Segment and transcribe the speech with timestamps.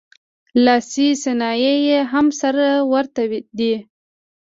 [0.65, 3.21] لاسي صنایع یې هم سره ورته
[3.57, 3.73] دي